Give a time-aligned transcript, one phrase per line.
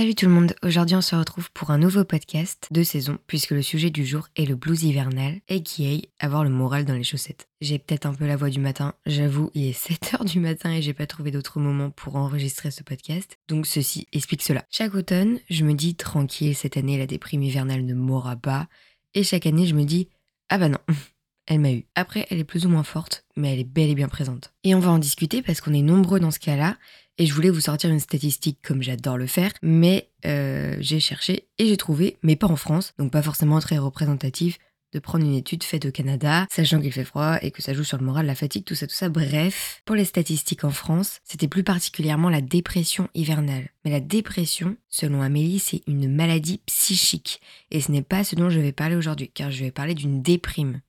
[0.00, 3.50] Salut tout le monde, aujourd'hui on se retrouve pour un nouveau podcast de saison puisque
[3.50, 7.48] le sujet du jour est le blues hivernal, aka avoir le moral dans les chaussettes.
[7.60, 10.80] J'ai peut-être un peu la voix du matin, j'avoue il est 7h du matin et
[10.80, 14.64] j'ai pas trouvé d'autre moment pour enregistrer ce podcast, donc ceci explique cela.
[14.70, 18.68] Chaque automne, je me dis tranquille, cette année la déprime hivernale ne m'aura pas,
[19.12, 20.08] et chaque année je me dis
[20.48, 20.78] ah bah non,
[21.50, 21.84] elle m'a eu.
[21.96, 24.52] Après, elle est plus ou moins forte, mais elle est bel et bien présente.
[24.62, 26.76] Et on va en discuter parce qu'on est nombreux dans ce cas-là,
[27.18, 31.48] et je voulais vous sortir une statistique comme j'adore le faire, mais euh, j'ai cherché
[31.58, 34.58] et j'ai trouvé, mais pas en France, donc pas forcément très représentatif,
[34.92, 37.84] de prendre une étude faite au Canada, sachant qu'il fait froid et que ça joue
[37.84, 39.08] sur le moral, la fatigue, tout ça, tout ça.
[39.08, 43.70] Bref, pour les statistiques en France, c'était plus particulièrement la dépression hivernale.
[43.84, 47.40] Mais la dépression, selon Amélie, c'est une maladie psychique.
[47.70, 50.22] Et ce n'est pas ce dont je vais parler aujourd'hui, car je vais parler d'une
[50.22, 50.80] déprime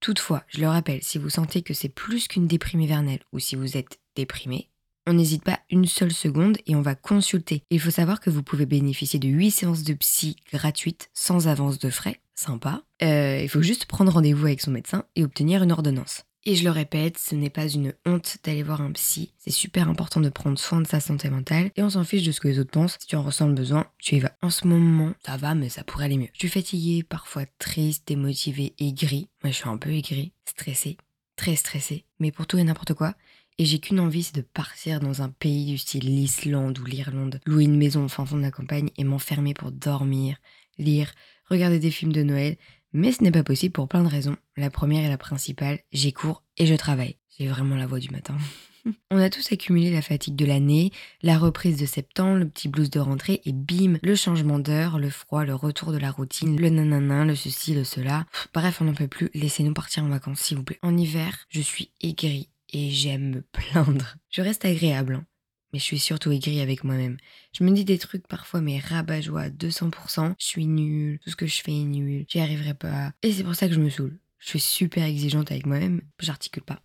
[0.00, 3.56] Toutefois, je le rappelle, si vous sentez que c'est plus qu'une déprime hivernale ou si
[3.56, 4.68] vous êtes déprimé,
[5.06, 7.62] on n'hésite pas une seule seconde et on va consulter.
[7.70, 11.78] Il faut savoir que vous pouvez bénéficier de 8 séances de psy gratuites sans avance
[11.78, 12.20] de frais.
[12.34, 12.82] Sympa.
[13.02, 16.24] Euh, il faut juste prendre rendez-vous avec son médecin et obtenir une ordonnance.
[16.46, 19.32] Et je le répète, ce n'est pas une honte d'aller voir un psy.
[19.38, 22.32] C'est super important de prendre soin de sa santé mentale et on s'en fiche de
[22.32, 22.98] ce que les autres pensent.
[23.00, 24.36] Si tu en ressens le besoin, tu y vas.
[24.42, 26.28] En ce moment, ça va, mais ça pourrait aller mieux.
[26.34, 29.30] Je suis fatiguée, parfois triste, démotivée, aigrie.
[29.42, 30.98] Moi, je suis un peu aigrie, stressée,
[31.36, 32.04] très stressée.
[32.18, 33.14] Mais pour tout et n'importe quoi,
[33.56, 37.40] et j'ai qu'une envie, c'est de partir dans un pays du style l'Islande ou l'Irlande,
[37.46, 40.36] louer une maison au fin fond de campagne et m'enfermer pour dormir,
[40.76, 41.12] lire,
[41.48, 42.56] regarder des films de Noël.
[42.94, 44.36] Mais ce n'est pas possible pour plein de raisons.
[44.56, 47.16] La première et la principale, j'ai cours et je travaille.
[47.36, 48.36] J'ai vraiment la voix du matin.
[49.10, 52.90] On a tous accumulé la fatigue de l'année, la reprise de septembre, le petit blues
[52.90, 56.68] de rentrée et bim, le changement d'heure, le froid, le retour de la routine, le
[56.68, 58.26] nanana, le ceci, le cela.
[58.52, 60.78] Bref, on n'en peut plus, laissez-nous partir en vacances s'il vous plaît.
[60.82, 64.16] En hiver, je suis aigrie et j'aime me plaindre.
[64.30, 65.26] Je reste agréable, hein,
[65.74, 67.16] mais je suis surtout aigrie avec moi-même.
[67.52, 70.34] Je me dis des trucs parfois, mais rabat-joie à 200%.
[70.38, 73.12] Je suis nulle, tout ce que je fais est nul, j'y arriverai pas.
[73.24, 74.16] Et c'est pour ça que je me saoule.
[74.38, 76.80] Je suis super exigeante avec moi-même, j'articule pas.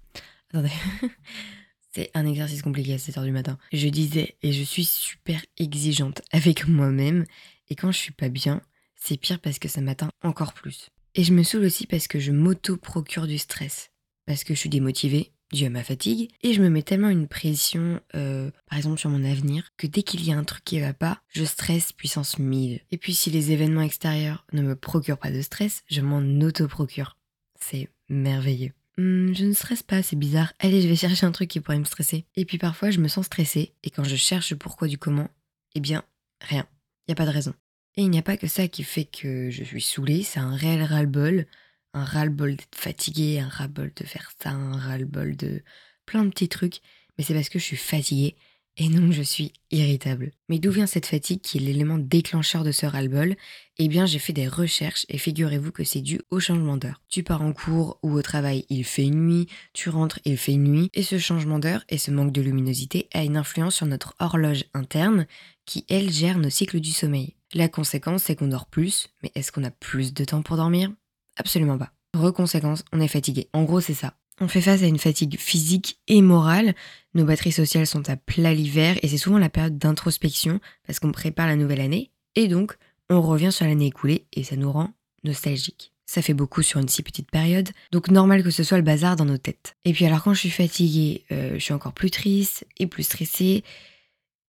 [0.50, 0.72] Attendez.
[1.91, 3.59] c'est un exercice compliqué à 7h du matin.
[3.72, 7.25] Je disais, et je suis super exigeante avec moi-même,
[7.69, 8.59] et quand je suis pas bien,
[8.96, 10.90] c'est pire parce que ça m'atteint encore plus.
[11.13, 13.92] Et je me saoule aussi parce que je m'auto-procure du stress.
[14.25, 17.28] Parce que je suis démotivée, dû à ma fatigue, et je me mets tellement une
[17.28, 20.80] pression, euh, par exemple sur mon avenir, que dès qu'il y a un truc qui
[20.80, 22.82] va pas, je stresse puissance 1000.
[22.92, 27.18] Et puis si les événements extérieurs ne me procurent pas de stress, je m'en auto-procure.
[27.60, 28.74] C'est merveilleux.
[28.98, 30.52] Hmm, je ne stresse pas, c'est bizarre.
[30.60, 32.26] Allez, je vais chercher un truc qui pourrait me stresser.
[32.36, 35.30] Et puis parfois, je me sens stressée, et quand je cherche pourquoi du comment,
[35.76, 36.04] eh bien,
[36.42, 36.68] rien.
[37.08, 37.54] Il n'y a pas de raison.
[37.96, 40.56] Et il n'y a pas que ça qui fait que je suis saoulée, c'est un
[40.56, 41.48] réel ras-le-bol
[41.94, 45.61] un ras-le-bol d'être fatigué, un ras-le-bol de faire ça, un ras-le-bol de
[46.05, 46.81] plein de petits trucs,
[47.17, 48.35] mais c'est parce que je suis fatiguée
[48.77, 50.31] et non je suis irritable.
[50.47, 53.35] Mais d'où vient cette fatigue qui est l'élément déclencheur de ce ras-le-bol?
[53.77, 57.01] Eh bien j'ai fait des recherches et figurez-vous que c'est dû au changement d'heure.
[57.09, 60.89] Tu pars en cours ou au travail, il fait nuit, tu rentres, il fait nuit,
[60.94, 64.66] et ce changement d'heure et ce manque de luminosité a une influence sur notre horloge
[64.73, 65.27] interne
[65.66, 67.35] qui, elle, gère nos cycles du sommeil.
[67.53, 70.91] La conséquence, c'est qu'on dort plus, mais est-ce qu'on a plus de temps pour dormir?
[71.39, 71.91] Absolument pas.
[72.13, 73.47] Reconséquence, on est fatigué.
[73.53, 74.13] En gros, c'est ça.
[74.41, 76.75] On fait face à une fatigue physique et morale.
[77.13, 81.11] Nos batteries sociales sont à plat l'hiver et c'est souvent la période d'introspection parce qu'on
[81.11, 82.11] prépare la nouvelle année.
[82.35, 82.77] Et donc,
[83.09, 84.91] on revient sur l'année écoulée et ça nous rend
[85.23, 85.94] nostalgiques.
[86.05, 89.16] Ça fait beaucoup sur une si petite période, donc normal que ce soit le bazar
[89.16, 89.75] dans nos têtes.
[89.85, 93.03] Et puis alors quand je suis fatiguée, euh, je suis encore plus triste et plus
[93.03, 93.63] stressée.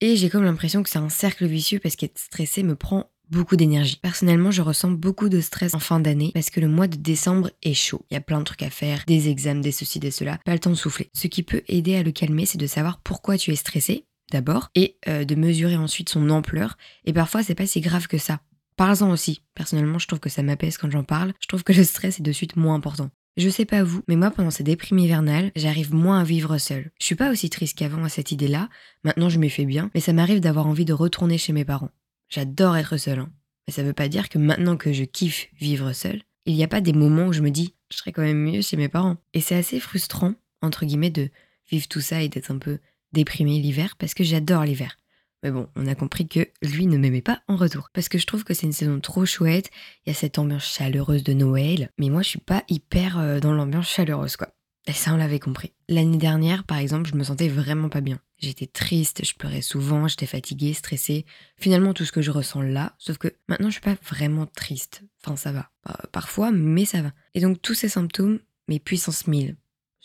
[0.00, 3.56] Et j'ai comme l'impression que c'est un cercle vicieux parce qu'être stressée me prend beaucoup
[3.56, 3.98] d'énergie.
[4.00, 7.50] Personnellement, je ressens beaucoup de stress en fin d'année parce que le mois de décembre
[7.62, 8.04] est chaud.
[8.10, 10.52] Il y a plein de trucs à faire, des examens, des ceci, des cela, pas
[10.52, 11.10] le temps de souffler.
[11.14, 14.70] Ce qui peut aider à le calmer, c'est de savoir pourquoi tu es stressé d'abord
[14.74, 16.76] et euh, de mesurer ensuite son ampleur.
[17.04, 18.40] Et parfois, c'est pas si grave que ça.
[18.76, 19.42] Parle-en aussi.
[19.54, 21.32] Personnellement, je trouve que ça m'apaise quand j'en parle.
[21.40, 23.10] Je trouve que le stress est de suite moins important.
[23.36, 26.90] Je sais pas vous, mais moi pendant ces déprimes hivernales, j'arrive moins à vivre seule.
[26.98, 28.68] Je suis pas aussi triste qu'avant à cette idée-là,
[29.04, 31.90] maintenant je m'y fais bien, mais ça m'arrive d'avoir envie de retourner chez mes parents.
[32.30, 33.32] J'adore être seule, hein.
[33.66, 36.68] mais ça veut pas dire que maintenant que je kiffe vivre seule, il n'y a
[36.68, 39.16] pas des moments où je me dis je serais quand même mieux chez mes parents.
[39.34, 41.28] Et c'est assez frustrant, entre guillemets, de
[41.70, 42.78] vivre tout ça et d'être un peu
[43.12, 44.96] déprimé l'hiver parce que j'adore l'hiver.
[45.42, 47.88] Mais bon, on a compris que lui ne m'aimait pas en retour.
[47.92, 49.70] Parce que je trouve que c'est une saison trop chouette,
[50.04, 53.40] il y a cette ambiance chaleureuse de Noël, mais moi je suis pas hyper euh,
[53.40, 54.54] dans l'ambiance chaleureuse quoi.
[54.86, 55.72] Et ça, on l'avait compris.
[55.88, 58.18] L'année dernière, par exemple, je me sentais vraiment pas bien.
[58.40, 61.26] J'étais triste, je pleurais souvent, j'étais fatiguée, stressée.
[61.56, 65.02] Finalement, tout ce que je ressens là, sauf que maintenant, je suis pas vraiment triste.
[65.22, 65.70] Enfin, ça va.
[66.10, 67.12] Parfois, mais ça va.
[67.34, 69.56] Et donc, tous ces symptômes, mais puissance 1000.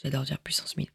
[0.03, 0.87] J'adore dire puissance 1000.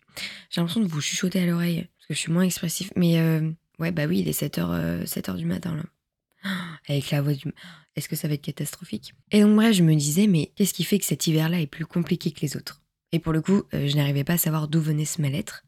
[0.50, 2.92] J'ai l'impression de vous chuchoter à l'oreille, parce que je suis moins expressif.
[2.94, 3.50] Mais euh,
[3.80, 6.50] Ouais, bah oui, il est 7h, 7h du matin là.
[6.88, 7.50] Avec la voix du...
[7.96, 9.14] Est-ce que ça va être catastrophique?
[9.30, 11.86] Et donc bref, je me disais, mais qu'est-ce qui fait que cet hiver-là est plus
[11.86, 12.82] compliqué que les autres?
[13.12, 15.64] Et pour le coup, euh, je n'arrivais pas à savoir d'où venait ce mal-être.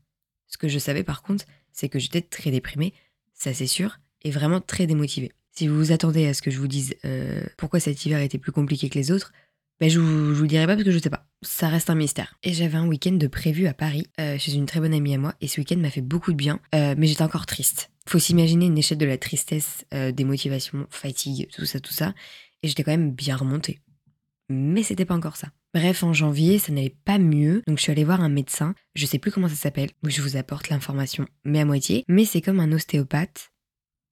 [0.46, 2.92] Ce que je savais par contre, c'est que j'étais très déprimée,
[3.34, 5.32] ça c'est sûr, et vraiment très démotivée.
[5.52, 8.38] Si vous vous attendez à ce que je vous dise euh, pourquoi cet hiver était
[8.38, 9.32] plus compliqué que les autres,
[9.80, 11.26] ben je, vous, vous le dirai pas parce que je sais pas.
[11.42, 12.38] Ça reste un mystère.
[12.42, 15.18] Et j'avais un week-end de prévu à Paris euh, chez une très bonne amie à
[15.18, 17.90] moi, et ce week-end m'a fait beaucoup de bien, mais j'étais encore triste.
[18.06, 22.14] Faut s'imaginer une échelle de la tristesse, des motivations, fatigue, tout ça, tout ça.
[22.62, 23.80] Et j'étais quand même bien remontée.
[24.52, 25.48] Mais c'était pas encore ça.
[25.74, 28.74] Bref, en janvier, ça n'allait pas mieux, donc je suis allée voir un médecin.
[28.94, 32.04] Je sais plus comment ça s'appelle, je vous apporte l'information, mais à moitié.
[32.08, 33.50] Mais c'est comme un ostéopathe.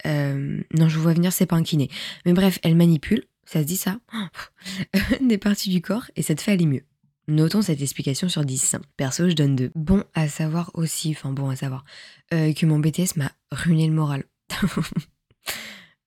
[0.07, 1.91] Euh, non, je vous vois venir, c'est pas un kiné.
[2.25, 3.99] Mais bref, elle manipule, ça se dit ça,
[5.21, 6.85] des parties du corps et ça te fait aller mieux.
[7.29, 8.77] Notons cette explication sur 10.
[8.97, 9.71] Perso, je donne 2.
[9.75, 11.85] Bon à savoir aussi, enfin bon à savoir,
[12.33, 14.25] euh, que mon BTS m'a ruiné le moral.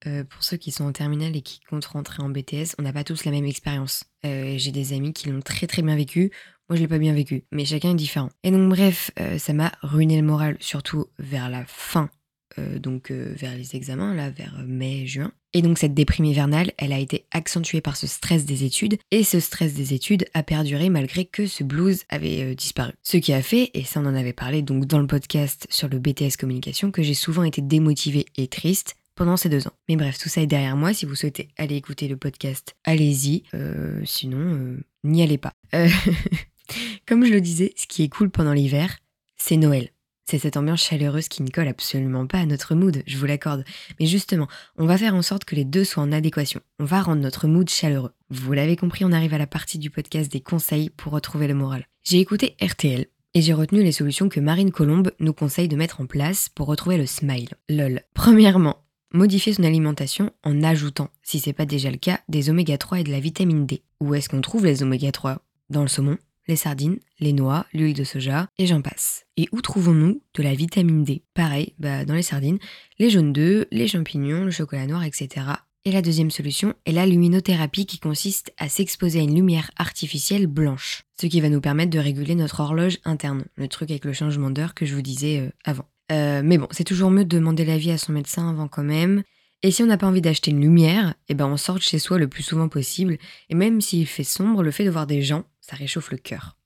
[0.07, 2.93] Euh, pour ceux qui sont en terminale et qui comptent rentrer en BTS, on n'a
[2.93, 4.03] pas tous la même expérience.
[4.25, 6.31] Euh, j'ai des amis qui l'ont très très bien vécu.
[6.69, 8.29] Moi, je l'ai pas bien vécu, mais chacun est différent.
[8.43, 12.09] Et donc, bref, ça m'a ruiné le moral, surtout vers la fin,
[12.57, 15.33] donc vers les examens, là, vers mai, juin.
[15.53, 19.23] Et donc cette déprime hivernale, elle a été accentuée par ce stress des études, et
[19.23, 22.93] ce stress des études a perduré malgré que ce blues avait euh, disparu.
[23.03, 25.87] Ce qui a fait, et ça on en avait parlé donc dans le podcast sur
[25.87, 29.73] le BTS communication, que j'ai souvent été démotivée et triste pendant ces deux ans.
[29.89, 30.93] Mais bref, tout ça est derrière moi.
[30.93, 33.43] Si vous souhaitez aller écouter le podcast, allez-y.
[33.53, 35.53] Euh, sinon, euh, n'y allez pas.
[37.07, 38.97] Comme je le disais, ce qui est cool pendant l'hiver,
[39.37, 39.89] c'est Noël.
[40.25, 43.65] C'est cette ambiance chaleureuse qui ne colle absolument pas à notre mood, je vous l'accorde.
[43.99, 46.61] Mais justement, on va faire en sorte que les deux soient en adéquation.
[46.79, 48.13] On va rendre notre mood chaleureux.
[48.29, 51.55] Vous l'avez compris, on arrive à la partie du podcast des conseils pour retrouver le
[51.55, 51.85] moral.
[52.03, 55.99] J'ai écouté RTL et j'ai retenu les solutions que Marine Colombe nous conseille de mettre
[55.99, 57.49] en place pour retrouver le smile.
[57.67, 58.01] LOL.
[58.13, 58.82] Premièrement,
[59.13, 63.03] modifier son alimentation en ajoutant, si c'est pas déjà le cas, des oméga 3 et
[63.03, 63.83] de la vitamine D.
[64.01, 65.39] Où est-ce qu'on trouve les oméga 3
[65.69, 66.17] Dans le saumon,
[66.47, 69.25] les sardines, les noix, l'huile de soja, et j'en passe.
[69.37, 71.23] Et où trouvons-nous de la vitamine D?
[71.33, 72.59] Pareil, bah, dans les sardines,
[72.99, 75.45] les jaunes d'œufs, les champignons, le chocolat noir, etc.
[75.85, 80.47] Et la deuxième solution est la luminothérapie qui consiste à s'exposer à une lumière artificielle
[80.47, 84.13] blanche, ce qui va nous permettre de réguler notre horloge interne, le truc avec le
[84.13, 85.85] changement d'heure que je vous disais euh, avant.
[86.11, 89.23] Euh, mais bon, c'est toujours mieux de demander l'avis à son médecin avant quand même.
[89.61, 91.97] Et si on n'a pas envie d'acheter une lumière, eh ben on sort de chez
[91.97, 93.17] soi le plus souvent possible.
[93.49, 96.57] Et même s'il fait sombre, le fait de voir des gens, ça réchauffe le cœur.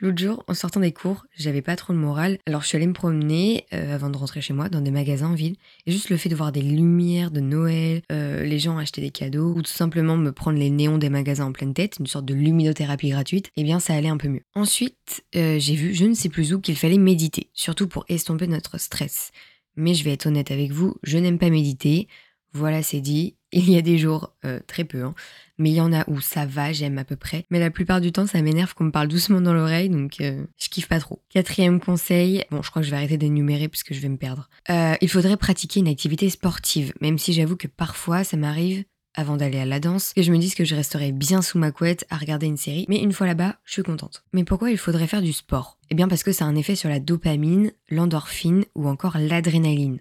[0.00, 2.86] L'autre jour, en sortant des cours, j'avais pas trop de morale, alors je suis allée
[2.86, 5.56] me promener euh, avant de rentrer chez moi dans des magasins en ville,
[5.86, 9.10] et juste le fait de voir des lumières de Noël, euh, les gens acheter des
[9.10, 12.26] cadeaux, ou tout simplement me prendre les néons des magasins en pleine tête, une sorte
[12.26, 14.42] de luminothérapie gratuite, eh bien ça allait un peu mieux.
[14.54, 18.46] Ensuite, euh, j'ai vu, je ne sais plus où, qu'il fallait méditer, surtout pour estomper
[18.46, 19.30] notre stress.
[19.76, 22.08] Mais je vais être honnête avec vous, je n'aime pas méditer.
[22.52, 23.35] Voilà, c'est dit.
[23.52, 25.14] Il y a des jours, euh, très peu, hein,
[25.58, 27.44] mais il y en a où ça va, j'aime à peu près.
[27.50, 30.44] Mais la plupart du temps, ça m'énerve qu'on me parle doucement dans l'oreille, donc euh,
[30.58, 31.22] je kiffe pas trop.
[31.30, 34.48] Quatrième conseil, bon, je crois que je vais arrêter d'énumérer puisque je vais me perdre.
[34.70, 38.84] Euh, il faudrait pratiquer une activité sportive, même si j'avoue que parfois ça m'arrive
[39.16, 41.72] avant d'aller à la danse, que je me dise que je resterai bien sous ma
[41.72, 44.24] couette à regarder une série, mais une fois là-bas, je suis contente.
[44.32, 45.78] Mais pourquoi il faudrait faire du sport?
[45.90, 50.00] Eh bien parce que ça a un effet sur la dopamine, l'endorphine ou encore l'adrénaline.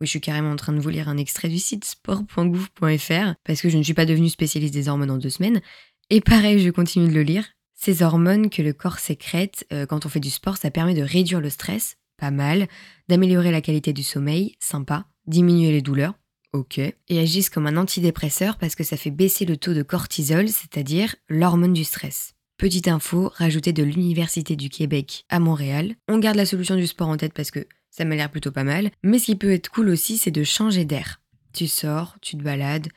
[0.00, 3.60] Oui, je suis carrément en train de vous lire un extrait du site sport.gouv.fr parce
[3.62, 5.62] que je ne suis pas devenue spécialiste des hormones en deux semaines.
[6.10, 7.46] Et pareil, je continue de le lire.
[7.74, 11.02] Ces hormones que le corps sécrète euh, quand on fait du sport, ça permet de
[11.02, 12.68] réduire le stress, pas mal,
[13.08, 16.14] d'améliorer la qualité du sommeil, sympa, diminuer les douleurs,
[16.52, 20.48] ok, et agissent comme un antidépresseur parce que ça fait baisser le taux de cortisol,
[20.48, 22.34] c'est-à-dire l'hormone du stress.
[22.58, 25.94] Petite info, rajoutée de l'Université du Québec à Montréal.
[26.08, 28.64] On garde la solution du sport en tête parce que ça m'a l'air plutôt pas
[28.64, 28.90] mal.
[29.02, 31.20] Mais ce qui peut être cool aussi, c'est de changer d'air.
[31.54, 32.88] Tu sors, tu te balades,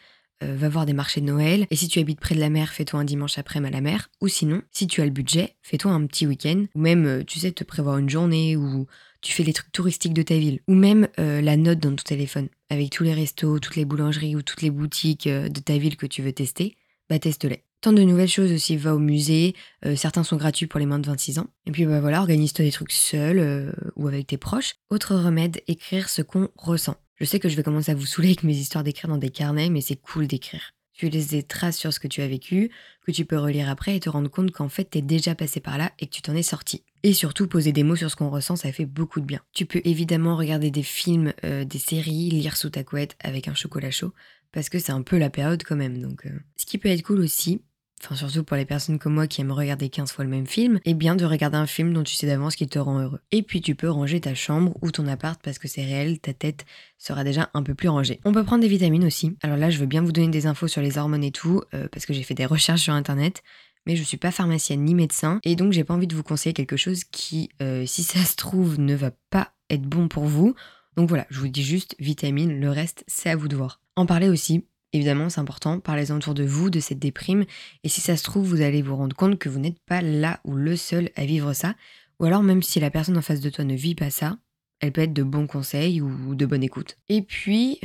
[0.44, 1.68] euh, va voir des marchés de Noël.
[1.72, 4.10] Et si tu habites près de la mer, fais-toi un dimanche après-midi à la mer.
[4.20, 6.66] Ou sinon, si tu as le budget, fais-toi un petit week-end.
[6.76, 8.88] Ou même, euh, tu sais, te prévoir une journée où
[9.22, 10.60] tu fais les trucs touristiques de ta ville.
[10.68, 12.50] Ou même euh, la note dans ton téléphone.
[12.70, 16.06] Avec tous les restos, toutes les boulangeries ou toutes les boutiques de ta ville que
[16.06, 16.76] tu veux tester,
[17.10, 17.69] bah teste-les.
[17.82, 19.56] Tant de nouvelles choses aussi, va au musée,
[19.86, 21.48] euh, certains sont gratuits pour les moins de 26 ans.
[21.66, 24.74] Et puis bah voilà, organise-toi des trucs seul euh, ou avec tes proches.
[24.90, 26.98] Autre remède, écrire ce qu'on ressent.
[27.16, 29.30] Je sais que je vais commencer à vous saouler avec mes histoires d'écrire dans des
[29.30, 30.74] carnets, mais c'est cool d'écrire.
[30.92, 32.70] Tu laisses des traces sur ce que tu as vécu,
[33.06, 35.78] que tu peux relire après et te rendre compte qu'en fait t'es déjà passé par
[35.78, 36.84] là et que tu t'en es sorti.
[37.04, 39.40] Et surtout, poser des mots sur ce qu'on ressent, ça fait beaucoup de bien.
[39.54, 43.54] Tu peux évidemment regarder des films, euh, des séries, lire sous ta couette avec un
[43.54, 44.14] chocolat chaud,
[44.52, 46.02] parce que c'est un peu la période quand même.
[46.02, 47.62] Donc, ce qui peut être cool aussi,
[48.04, 50.80] enfin surtout pour les personnes comme moi qui aiment regarder 15 fois le même film,
[50.86, 53.20] eh bien de regarder un film dont tu sais d'avance qu'il te rend heureux.
[53.32, 56.34] Et puis tu peux ranger ta chambre ou ton appart parce que c'est réel, ta
[56.34, 56.66] tête
[56.98, 58.20] sera déjà un peu plus rangée.
[58.26, 59.36] On peut prendre des vitamines aussi.
[59.44, 61.88] Alors là, je veux bien vous donner des infos sur les hormones et tout, euh,
[61.92, 63.44] parce que j'ai fait des recherches sur internet
[63.86, 66.54] mais je suis pas pharmacienne ni médecin et donc j'ai pas envie de vous conseiller
[66.54, 70.54] quelque chose qui, euh, si ça se trouve, ne va pas être bon pour vous.
[70.96, 73.82] Donc voilà, je vous dis juste vitamine, le reste c'est à vous de voir.
[73.96, 77.46] En parler aussi, évidemment c'est important, parlez autour de vous de cette déprime
[77.84, 80.40] et si ça se trouve vous allez vous rendre compte que vous n'êtes pas là
[80.44, 81.76] ou le seul à vivre ça,
[82.20, 84.38] ou alors même si la personne en face de toi ne vit pas ça,
[84.80, 86.98] elle peut être de bons conseils ou de bonne écoute.
[87.10, 87.80] Et puis,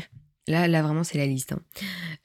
[0.47, 1.53] Là, là vraiment, c'est la liste.
[1.53, 1.63] Hein.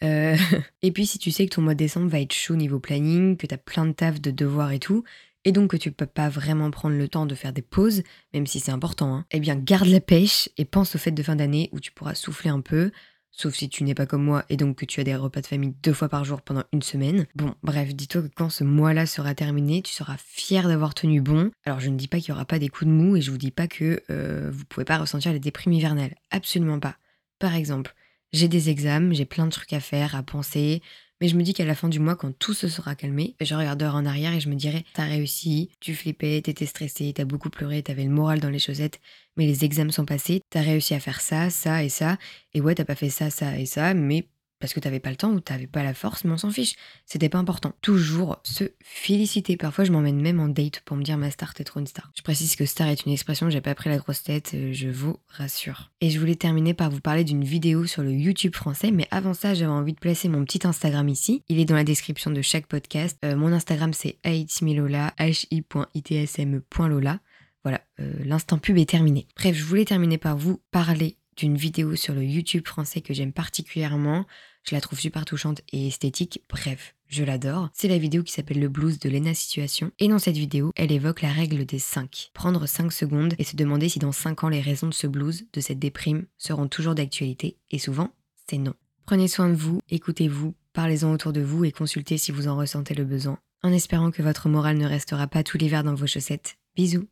[0.03, 0.35] Euh,
[0.81, 3.37] et puis, si tu sais que ton mois de décembre va être chaud niveau planning,
[3.37, 5.03] que tu as plein de taf, de devoirs et tout,
[5.45, 8.45] et donc que tu peux pas vraiment prendre le temps de faire des pauses, même
[8.45, 11.37] si c'est important, hein, eh bien, garde la pêche et pense aux fêtes de fin
[11.37, 12.91] d'année où tu pourras souffler un peu,
[13.31, 15.47] sauf si tu n'es pas comme moi et donc que tu as des repas de
[15.47, 17.25] famille deux fois par jour pendant une semaine.
[17.35, 21.51] Bon, bref, dis-toi que quand ce mois-là sera terminé, tu seras fier d'avoir tenu bon.
[21.65, 23.31] Alors, je ne dis pas qu'il n'y aura pas des coups de mou et je
[23.31, 26.15] vous dis pas que euh, vous pouvez pas ressentir les déprimes hivernales.
[26.31, 26.97] Absolument pas.
[27.39, 27.95] Par exemple,
[28.33, 30.81] j'ai des examens, j'ai plein de trucs à faire, à penser,
[31.21, 33.55] mais je me dis qu'à la fin du mois, quand tout se sera calmé, je
[33.55, 37.49] regarderai en arrière et je me dirai T'as réussi, tu flippais, t'étais stressé, t'as beaucoup
[37.49, 38.99] pleuré, t'avais le moral dans les chaussettes,
[39.37, 42.17] mais les examens sont passés, t'as réussi à faire ça, ça et ça,
[42.53, 44.27] et ouais, t'as pas fait ça, ça et ça, mais
[44.59, 46.75] parce que t'avais pas le temps ou t'avais pas la force, mais on s'en fiche.
[47.05, 47.73] C'était pas important.
[47.81, 49.57] Toujours se féliciter.
[49.57, 52.11] Parfois, je m'emmène même en date pour me dire ma star, t'es trop une star.
[52.15, 54.89] Je précise que star est une expression, j'ai pas pris la grosse tête, euh, je
[54.89, 55.91] vous rassure.
[56.01, 59.33] Et je voulais terminer par vous parler d'une vidéo sur le YouTube français, mais avant
[59.33, 61.43] ça, j'avais envie de placer mon petit Instagram ici.
[61.47, 63.17] Il est dans la description de chaque podcast.
[63.23, 67.19] Euh, mon Instagram, c'est haitsmilola, hi.itsme.lola.
[67.63, 69.27] Voilà, euh, l'instant pub est terminé.
[69.35, 73.31] Bref, je voulais terminer par vous parler d'une vidéo sur le YouTube français que j'aime
[73.31, 74.25] particulièrement.
[74.63, 76.43] Je la trouve super touchante et esthétique.
[76.49, 77.69] Bref, je l'adore.
[77.73, 79.91] C'est la vidéo qui s'appelle Le blues de Lena Situation.
[79.99, 82.31] Et dans cette vidéo, elle évoque la règle des 5.
[82.33, 85.47] Prendre 5 secondes et se demander si dans 5 ans les raisons de ce blues,
[85.53, 87.57] de cette déprime, seront toujours d'actualité.
[87.71, 88.13] Et souvent,
[88.47, 88.73] c'est non.
[89.05, 92.93] Prenez soin de vous, écoutez-vous, parlez-en autour de vous et consultez si vous en ressentez
[92.93, 93.39] le besoin.
[93.63, 96.57] En espérant que votre morale ne restera pas tout l'hiver dans vos chaussettes.
[96.75, 97.07] Bisous